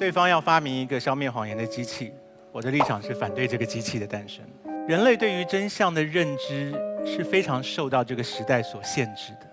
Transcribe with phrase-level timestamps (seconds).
[0.00, 2.10] 对方要发明一个消灭谎言的机器，
[2.52, 4.42] 我的立场是反对这个机器的诞生。
[4.88, 6.72] 人类对于真相的认知
[7.04, 9.46] 是非常受到这个时代所限制的，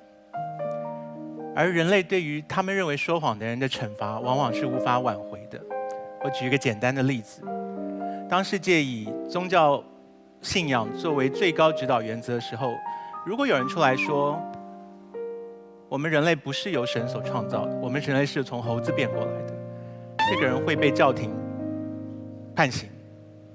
[1.54, 5.62] 而人类对于他们认为说谎的人的惩罚，往往是无法挽回的。
[6.24, 7.42] 我举一个简单的例子：
[8.30, 9.84] 当世界以宗教
[10.42, 12.74] 信仰作为最高指导原则的时候，
[13.26, 14.42] 如果有人出来说，
[15.90, 19.57] 我们人类不是由神所创造的，我们人类是从猴子变过来的。
[20.30, 21.32] 这个人会被叫停、
[22.54, 22.90] 判刑、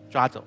[0.09, 0.43] 抓走。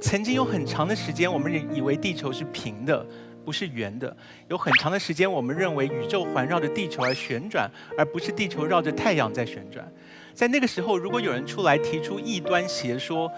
[0.00, 3.06] 曾经有很长的时间，我们以为地球是平的，
[3.44, 4.14] 不是圆的。
[4.48, 9.90] 有很长的时间，我们认为宇宙环绕着地球而旋转，而不是地球绕着太阳在旋转。
[10.34, 13.30] 在那个时候，如果有人出来提出异端邪说，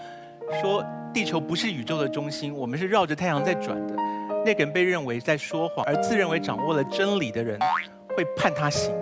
[0.59, 3.95] 说地球不是宇宙的中心，我们是绕着太阳在转的，
[4.43, 7.59] 那个人被认为在说谎，而自认为掌握了真理的人
[8.15, 8.93] 会判他刑。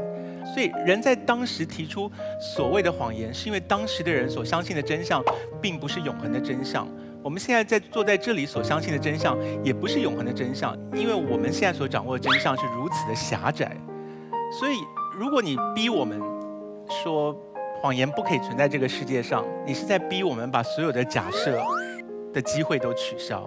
[0.56, 2.10] 所以，人在当时提出
[2.40, 5.22] 所谓的谎言，是因为当时的人所相信的真相，
[5.62, 6.88] 并不是永恒的真相。
[7.22, 13.76] 我们现在在坐在这里所相信的真相，也不是永恒的真相，因为我们现在所掌握的真相是如此的狭窄。
[14.58, 14.78] 所以，
[15.20, 16.22] 如果你逼我们
[17.04, 17.36] 说
[17.82, 21.62] 谎言不可以存在这个世界上，你是在逼我们把所有的假设
[22.34, 23.46] 的机会都取消。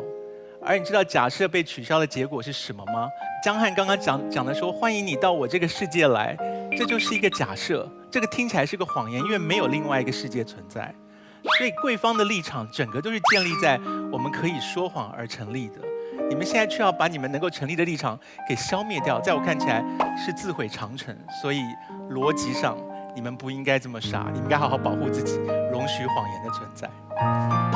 [0.64, 3.08] 而你知道假设被取消的结果是什么吗？
[3.42, 6.36] 江汉刚刚讲讲的说，欢迎你到我这个世界来。
[6.76, 10.94] 这就是一个假设，这个听起来是个谎言，因为没有另外一个世界存在。
[11.56, 13.80] 所以贵方的立场整个都是建立在
[14.12, 15.76] 我们可以说谎而成立的。
[16.28, 19.82] 你们现在却要把你们能够成立的立场给消灭掉，在我看起来
[20.16, 21.16] 是自毁长城。
[21.40, 21.62] 所以
[22.10, 22.76] 逻辑上
[23.14, 25.36] 你们不应该这么傻，你们应该好好保护自己，
[25.72, 27.67] 容许谎言的存在。